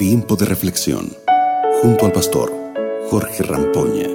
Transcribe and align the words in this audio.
Tiempo 0.00 0.34
de 0.34 0.46
reflexión 0.46 1.12
junto 1.82 2.06
al 2.06 2.12
pastor 2.12 2.50
Jorge 3.10 3.42
Rampoña. 3.42 4.08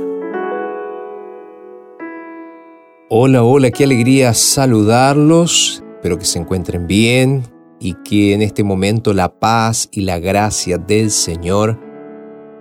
Hola, 3.07 3.43
hola, 3.43 3.69
qué 3.69 3.83
alegría 3.83 4.33
saludarlos. 4.33 5.83
Espero 5.97 6.17
que 6.17 6.25
se 6.25 6.39
encuentren 6.39 6.87
bien 6.87 7.43
y 7.79 7.93
que 8.03 8.33
en 8.33 8.41
este 8.41 8.63
momento 8.63 9.13
la 9.13 9.37
paz 9.37 9.87
y 9.91 10.01
la 10.01 10.17
gracia 10.17 10.79
del 10.79 11.11
Señor 11.11 11.79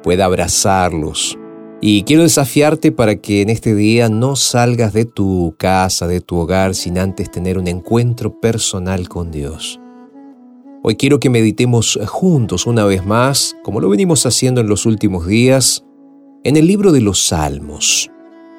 pueda 0.03 0.27
abrazarlos. 0.27 1.39
Y 1.81 2.03
quiero 2.03 2.25
desafiarte 2.25 2.93
para 2.93 3.17
que 3.17 3.41
en 3.41 3.49
este 3.49 3.75
día 3.75 4.11
no 4.11 4.37
salgas 4.37 4.93
de 4.93 5.07
tu 5.07 5.57
casa, 5.59 6.07
de 6.07 6.21
tu 6.21 6.37
hogar, 6.37 6.75
sin 6.75 6.99
antes 6.99 7.31
tener 7.31 7.57
un 7.57 7.69
encuentro 7.69 8.39
personal 8.39 9.09
con 9.09 9.31
Dios. 9.31 9.81
Hoy 10.87 10.97
quiero 10.97 11.19
que 11.19 11.31
meditemos 11.31 11.99
juntos 12.09 12.67
una 12.67 12.85
vez 12.85 13.07
más, 13.07 13.57
como 13.63 13.81
lo 13.81 13.89
venimos 13.89 14.27
haciendo 14.27 14.61
en 14.61 14.69
los 14.69 14.85
últimos 14.85 15.27
días, 15.27 15.83
en 16.43 16.59
el 16.59 16.67
libro 16.67 16.93
de 16.93 17.01
los 17.01 17.25
Salmos. 17.25 18.11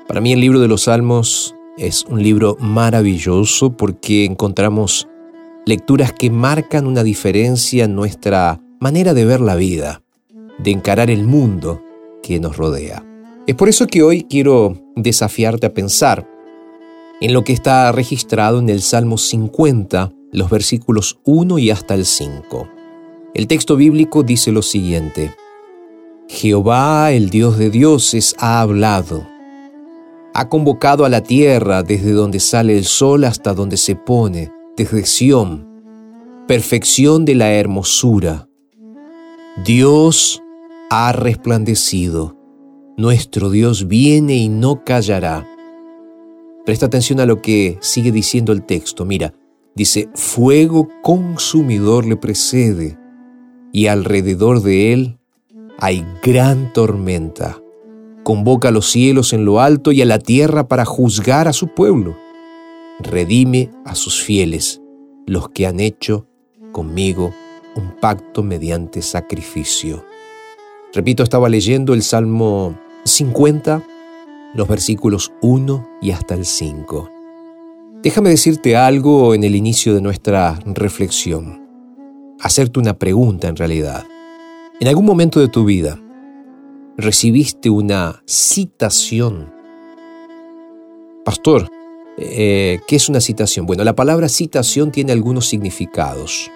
Para 0.07 0.21
mí 0.21 0.33
el 0.33 0.39
libro 0.39 0.59
de 0.59 0.67
los 0.67 0.85
Salmos 0.85 1.53
es 1.77 2.03
un 2.05 2.23
libro 2.23 2.57
maravilloso 2.59 3.77
porque 3.77 4.25
encontramos 4.25 5.07
lecturas 5.67 6.13
que 6.13 6.31
marcan 6.31 6.87
una 6.87 7.03
diferencia 7.03 7.83
en 7.83 7.93
nuestra 7.93 8.59
manera 8.79 9.13
de 9.13 9.25
ver 9.25 9.39
la 9.39 9.53
vida, 9.53 10.01
de 10.57 10.71
encarar 10.71 11.11
el 11.11 11.25
mundo 11.25 11.83
que 12.23 12.39
nos 12.39 12.57
rodea. 12.57 13.05
Es 13.45 13.53
por 13.53 13.69
eso 13.69 13.85
que 13.85 14.01
hoy 14.01 14.23
quiero 14.23 14.81
desafiarte 14.95 15.67
a 15.67 15.73
pensar 15.75 16.27
en 17.21 17.33
lo 17.33 17.43
que 17.43 17.53
está 17.53 17.91
registrado 17.91 18.57
en 18.57 18.69
el 18.69 18.81
Salmo 18.81 19.19
50, 19.19 20.11
los 20.35 20.49
versículos 20.49 21.19
1 21.23 21.59
y 21.59 21.71
hasta 21.71 21.93
el 21.93 22.05
5. 22.05 22.69
El 23.33 23.47
texto 23.47 23.75
bíblico 23.75 24.23
dice 24.23 24.51
lo 24.51 24.61
siguiente, 24.61 25.35
Jehová, 26.27 27.11
el 27.11 27.29
Dios 27.29 27.57
de 27.57 27.69
dioses, 27.69 28.35
ha 28.39 28.61
hablado. 28.61 29.27
Ha 30.33 30.49
convocado 30.49 31.05
a 31.05 31.09
la 31.09 31.21
tierra 31.21 31.83
desde 31.83 32.11
donde 32.11 32.39
sale 32.39 32.77
el 32.77 32.85
sol 32.85 33.23
hasta 33.23 33.53
donde 33.53 33.77
se 33.77 33.95
pone, 33.95 34.51
desde 34.75 35.05
Sión, 35.05 35.67
perfección 36.47 37.25
de 37.25 37.35
la 37.35 37.53
hermosura. 37.53 38.49
Dios 39.63 40.41
ha 40.89 41.11
resplandecido. 41.13 42.35
Nuestro 42.97 43.49
Dios 43.49 43.87
viene 43.87 44.35
y 44.35 44.49
no 44.49 44.83
callará. 44.83 45.47
Presta 46.65 46.87
atención 46.87 47.19
a 47.19 47.25
lo 47.25 47.41
que 47.41 47.77
sigue 47.81 48.11
diciendo 48.11 48.51
el 48.51 48.63
texto. 48.63 49.05
Mira, 49.05 49.33
Dice, 49.75 50.07
fuego 50.15 50.87
consumidor 51.01 52.05
le 52.05 52.15
precede 52.15 52.97
y 53.73 53.87
alrededor 53.87 54.61
de 54.61 54.93
él 54.93 55.19
hay 55.77 56.05
gran 56.23 56.71
tormenta. 56.71 57.61
Convoca 58.23 58.69
a 58.69 58.71
los 58.71 58.89
cielos 58.89 59.33
en 59.33 59.43
lo 59.43 59.59
alto 59.59 59.91
y 59.91 60.01
a 60.01 60.05
la 60.05 60.19
tierra 60.19 60.69
para 60.69 60.85
juzgar 60.85 61.49
a 61.49 61.53
su 61.53 61.67
pueblo. 61.67 62.15
Redime 62.99 63.69
a 63.83 63.95
sus 63.95 64.23
fieles, 64.23 64.81
los 65.27 65.49
que 65.49 65.67
han 65.67 65.81
hecho 65.81 66.25
conmigo 66.71 67.33
un 67.75 67.99
pacto 67.99 68.43
mediante 68.43 69.01
sacrificio. 69.01 70.05
Repito, 70.93 71.21
estaba 71.21 71.49
leyendo 71.49 71.93
el 71.93 72.01
Salmo 72.01 72.79
50, 73.03 73.83
los 74.53 74.67
versículos 74.69 75.33
1 75.41 75.97
y 76.01 76.11
hasta 76.11 76.33
el 76.35 76.45
5. 76.45 77.14
Déjame 78.05 78.29
decirte 78.29 78.75
algo 78.75 79.33
en 79.33 79.43
el 79.43 79.55
inicio 79.55 79.95
de 79.95 79.99
nuestra 79.99 80.59
reflexión. 80.63 81.65
Hacerte 82.39 82.79
una 82.79 82.99
pregunta 82.99 83.47
en 83.47 83.55
realidad. 83.55 84.05
En 84.79 84.87
algún 84.87 85.05
momento 85.05 85.39
de 85.39 85.47
tu 85.47 85.65
vida, 85.65 85.99
recibiste 86.97 87.71
una 87.71 88.21
citación. 88.27 89.51
Pastor, 91.25 91.67
eh, 92.19 92.79
¿qué 92.87 92.95
es 92.95 93.09
una 93.09 93.19
citación? 93.21 93.65
Bueno, 93.65 93.83
la 93.83 93.95
palabra 93.95 94.29
citación 94.29 94.91
tiene 94.91 95.11
algunos 95.11 95.47
significados. 95.47 96.51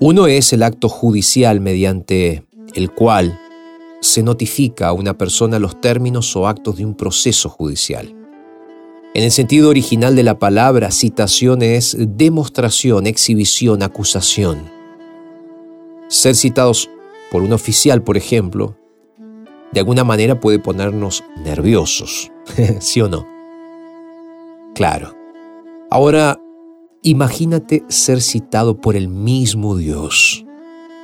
Uno 0.00 0.26
es 0.26 0.52
el 0.52 0.64
acto 0.64 0.90
judicial 0.90 1.60
mediante 1.60 2.44
el 2.74 2.90
cual 2.90 3.40
se 4.02 4.22
notifica 4.22 4.88
a 4.88 4.92
una 4.92 5.16
persona 5.16 5.58
los 5.58 5.80
términos 5.80 6.36
o 6.36 6.46
actos 6.46 6.76
de 6.76 6.84
un 6.84 6.94
proceso 6.94 7.48
judicial. 7.48 8.25
En 9.16 9.24
el 9.24 9.32
sentido 9.32 9.70
original 9.70 10.14
de 10.14 10.22
la 10.22 10.38
palabra, 10.38 10.90
citación 10.90 11.62
es 11.62 11.96
demostración, 11.98 13.06
exhibición, 13.06 13.82
acusación. 13.82 14.70
Ser 16.08 16.34
citados 16.34 16.90
por 17.30 17.40
un 17.40 17.54
oficial, 17.54 18.02
por 18.02 18.18
ejemplo, 18.18 18.76
de 19.72 19.80
alguna 19.80 20.04
manera 20.04 20.38
puede 20.38 20.58
ponernos 20.58 21.24
nerviosos, 21.42 22.30
¿sí 22.80 23.00
o 23.00 23.08
no? 23.08 23.26
Claro. 24.74 25.14
Ahora, 25.90 26.38
imagínate 27.02 27.84
ser 27.88 28.20
citado 28.20 28.82
por 28.82 28.96
el 28.96 29.08
mismo 29.08 29.78
Dios. 29.78 30.44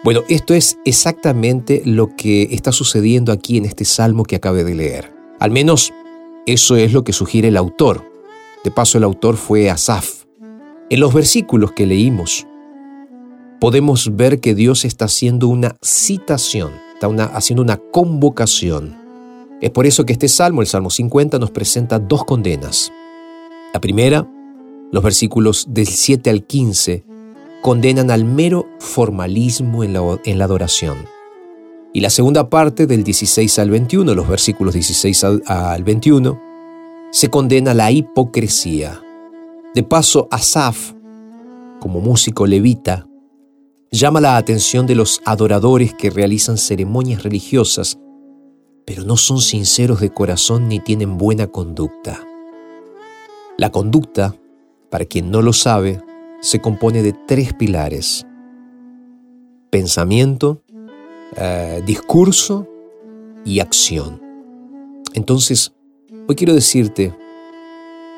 Bueno, 0.05 0.21
esto 0.29 0.53
es 0.53 0.77
exactamente 0.84 1.81
lo 1.87 2.15
que 2.15 2.43
está 2.50 2.73
sucediendo 2.73 3.33
aquí 3.33 3.56
en 3.56 3.65
este 3.65 3.87
salmo 3.87 4.25
que 4.25 4.37
acabé 4.37 4.65
de 4.65 4.75
leer. 4.75 5.15
Al 5.41 5.50
menos 5.50 5.94
eso 6.47 6.77
es 6.77 6.93
lo 6.93 7.05
que 7.05 7.13
sugiere 7.13 7.49
el 7.49 7.57
autor. 7.57 8.11
De 8.65 8.71
paso, 8.71 8.99
el 8.99 9.05
autor 9.05 9.37
fue 9.37 9.71
Asaf. 9.71 10.25
En 10.91 11.01
los 11.01 11.15
versículos 11.15 11.73
que 11.73 11.87
leímos, 11.87 12.47
podemos 13.61 14.17
ver 14.17 14.41
que 14.41 14.55
Dios 14.55 14.85
está 14.85 15.05
haciendo 15.05 15.47
una 15.47 15.77
citación, 15.83 16.73
está 16.95 17.07
haciendo 17.37 17.63
una 17.63 17.77
convocación. 17.77 18.97
Es 19.61 19.71
por 19.71 19.87
eso 19.87 20.05
que 20.05 20.13
este 20.13 20.27
salmo, 20.27 20.61
el 20.61 20.67
Salmo 20.67 20.91
50, 20.91 21.39
nos 21.39 21.53
presenta 21.53 22.01
dos 22.01 22.25
condenas. 22.25 22.93
La 23.73 23.81
primera, 23.81 24.29
los 24.91 25.03
versículos 25.03 25.67
del 25.71 25.87
7 25.87 26.29
al 26.29 26.45
15, 26.45 27.05
condenan 27.63 28.11
al 28.11 28.25
mero 28.25 28.67
formalismo 28.81 29.85
en 29.85 29.93
la, 29.93 30.19
en 30.25 30.39
la 30.39 30.45
adoración. 30.45 30.99
Y 31.93 32.01
la 32.01 32.11
segunda 32.11 32.49
parte 32.49 32.87
del 32.87 33.05
16 33.05 33.59
al 33.59 33.71
21, 33.71 34.15
los 34.15 34.29
versículos 34.29 34.75
16 34.75 35.25
al 35.47 35.85
21, 35.85 36.41
se 37.11 37.29
condena 37.29 37.75
la 37.75 37.91
hipocresía. 37.91 39.03
De 39.75 39.83
paso, 39.83 40.29
Asaf, 40.31 40.93
como 41.81 42.01
músico 42.01 42.47
levita, 42.47 43.07
llama 43.91 44.21
la 44.23 44.39
atención 44.39 44.87
de 44.87 44.95
los 44.95 45.21
adoradores 45.27 45.93
que 45.93 46.09
realizan 46.09 46.57
ceremonias 46.57 47.23
religiosas, 47.23 47.99
pero 48.87 49.05
no 49.05 49.19
son 49.19 49.41
sinceros 49.41 50.01
de 50.01 50.11
corazón 50.11 50.69
ni 50.69 50.81
tienen 50.81 51.19
buena 51.19 51.47
conducta. 51.47 52.19
La 53.59 53.71
conducta, 53.71 54.35
para 54.91 55.05
quien 55.05 55.31
no 55.31 55.43
lo 55.43 55.53
sabe, 55.53 56.01
se 56.41 56.61
compone 56.61 57.03
de 57.03 57.13
tres 57.13 57.53
pilares. 57.53 58.27
Pensamiento, 59.71 60.62
eh, 61.37 61.82
discurso 61.84 62.69
y 63.44 63.60
acción. 63.60 64.20
Entonces, 65.15 65.72
hoy 66.28 66.34
quiero 66.34 66.54
decirte 66.54 67.15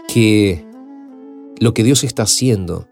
que 0.08 0.64
lo 1.58 1.74
que 1.74 1.84
Dios 1.84 2.04
está 2.04 2.24
haciendo 2.24 2.88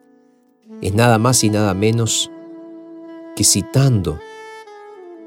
es 0.81 0.95
nada 0.95 1.19
más 1.19 1.45
y 1.45 1.51
nada 1.51 1.75
menos 1.75 2.31
que 3.37 3.45
citando, 3.45 4.19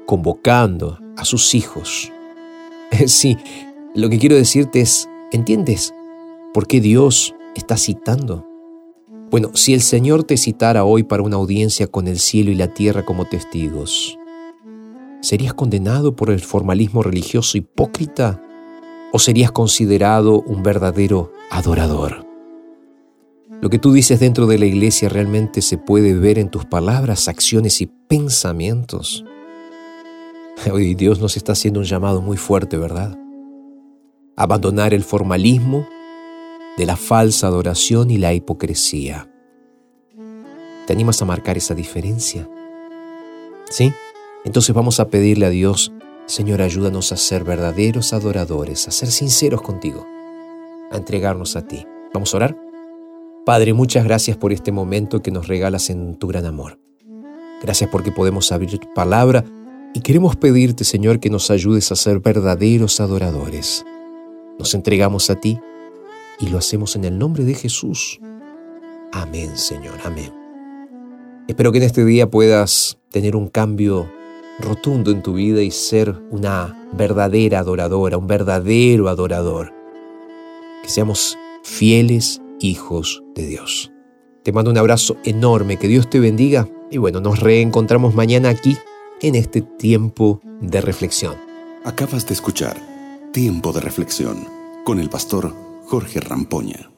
convocando 0.06 0.98
a 1.16 1.24
sus 1.24 1.54
hijos. 1.54 2.12
Sí, 3.06 3.36
lo 3.96 4.08
que 4.08 4.18
quiero 4.18 4.36
decirte 4.36 4.80
es, 4.80 5.08
¿entiendes 5.32 5.92
por 6.54 6.68
qué 6.68 6.80
Dios 6.80 7.34
está 7.56 7.76
citando? 7.76 8.46
Bueno, 9.28 9.50
si 9.54 9.74
el 9.74 9.80
Señor 9.80 10.22
te 10.22 10.36
citara 10.36 10.84
hoy 10.84 11.02
para 11.02 11.24
una 11.24 11.34
audiencia 11.36 11.88
con 11.88 12.06
el 12.06 12.20
cielo 12.20 12.52
y 12.52 12.54
la 12.54 12.72
tierra 12.72 13.04
como 13.04 13.24
testigos, 13.24 14.16
¿Serías 15.26 15.54
condenado 15.54 16.14
por 16.14 16.30
el 16.30 16.38
formalismo 16.38 17.02
religioso 17.02 17.58
hipócrita 17.58 18.40
o 19.12 19.18
serías 19.18 19.50
considerado 19.50 20.40
un 20.40 20.62
verdadero 20.62 21.32
adorador? 21.50 22.24
Lo 23.60 23.68
que 23.68 23.80
tú 23.80 23.92
dices 23.92 24.20
dentro 24.20 24.46
de 24.46 24.56
la 24.56 24.66
iglesia 24.66 25.08
realmente 25.08 25.62
se 25.62 25.78
puede 25.78 26.14
ver 26.14 26.38
en 26.38 26.48
tus 26.48 26.64
palabras, 26.64 27.26
acciones 27.26 27.80
y 27.80 27.86
pensamientos. 27.86 29.24
Hoy 30.72 30.94
Dios 30.94 31.18
nos 31.18 31.36
está 31.36 31.54
haciendo 31.54 31.80
un 31.80 31.86
llamado 31.86 32.22
muy 32.22 32.36
fuerte, 32.36 32.76
¿verdad? 32.76 33.18
Abandonar 34.36 34.94
el 34.94 35.02
formalismo 35.02 35.88
de 36.78 36.86
la 36.86 36.94
falsa 36.94 37.48
adoración 37.48 38.12
y 38.12 38.18
la 38.18 38.32
hipocresía. 38.32 39.28
¿Te 40.86 40.92
animas 40.92 41.20
a 41.20 41.24
marcar 41.24 41.56
esa 41.56 41.74
diferencia? 41.74 42.48
¿Sí? 43.68 43.92
Entonces 44.46 44.72
vamos 44.76 45.00
a 45.00 45.08
pedirle 45.10 45.44
a 45.44 45.50
Dios, 45.50 45.92
Señor, 46.26 46.62
ayúdanos 46.62 47.10
a 47.10 47.16
ser 47.16 47.42
verdaderos 47.42 48.12
adoradores, 48.12 48.86
a 48.86 48.92
ser 48.92 49.10
sinceros 49.10 49.60
contigo, 49.60 50.06
a 50.92 50.96
entregarnos 50.96 51.56
a 51.56 51.62
ti. 51.62 51.84
Vamos 52.14 52.32
a 52.32 52.36
orar. 52.36 52.56
Padre, 53.44 53.74
muchas 53.74 54.04
gracias 54.04 54.36
por 54.36 54.52
este 54.52 54.70
momento 54.70 55.20
que 55.20 55.32
nos 55.32 55.48
regalas 55.48 55.90
en 55.90 56.14
tu 56.14 56.28
gran 56.28 56.46
amor. 56.46 56.78
Gracias 57.60 57.90
porque 57.90 58.12
podemos 58.12 58.52
abrir 58.52 58.78
tu 58.78 58.94
palabra 58.94 59.44
y 59.94 60.00
queremos 60.00 60.36
pedirte, 60.36 60.84
Señor, 60.84 61.18
que 61.18 61.28
nos 61.28 61.50
ayudes 61.50 61.90
a 61.90 61.96
ser 61.96 62.20
verdaderos 62.20 63.00
adoradores. 63.00 63.84
Nos 64.60 64.74
entregamos 64.74 65.28
a 65.28 65.40
ti 65.40 65.58
y 66.38 66.50
lo 66.50 66.58
hacemos 66.58 66.94
en 66.94 67.04
el 67.04 67.18
nombre 67.18 67.44
de 67.44 67.54
Jesús. 67.54 68.20
Amén, 69.12 69.58
Señor, 69.58 69.98
amén. 70.04 70.32
Espero 71.48 71.72
que 71.72 71.78
en 71.78 71.84
este 71.84 72.04
día 72.04 72.30
puedas 72.30 72.98
tener 73.10 73.34
un 73.34 73.48
cambio 73.48 74.08
rotundo 74.58 75.10
en 75.10 75.22
tu 75.22 75.34
vida 75.34 75.62
y 75.62 75.70
ser 75.70 76.14
una 76.30 76.88
verdadera 76.92 77.60
adoradora, 77.60 78.18
un 78.18 78.26
verdadero 78.26 79.08
adorador. 79.08 79.72
Que 80.82 80.88
seamos 80.88 81.38
fieles 81.62 82.40
hijos 82.60 83.22
de 83.34 83.46
Dios. 83.46 83.92
Te 84.42 84.52
mando 84.52 84.70
un 84.70 84.78
abrazo 84.78 85.16
enorme, 85.24 85.76
que 85.76 85.88
Dios 85.88 86.08
te 86.08 86.20
bendiga 86.20 86.68
y 86.90 86.98
bueno, 86.98 87.20
nos 87.20 87.40
reencontramos 87.40 88.14
mañana 88.14 88.48
aquí 88.48 88.76
en 89.20 89.34
este 89.34 89.62
tiempo 89.62 90.40
de 90.60 90.80
reflexión. 90.80 91.34
Acabas 91.84 92.26
de 92.26 92.34
escuchar 92.34 92.76
Tiempo 93.32 93.72
de 93.72 93.80
Reflexión 93.80 94.46
con 94.84 95.00
el 95.00 95.10
pastor 95.10 95.52
Jorge 95.86 96.20
Rampoña. 96.20 96.95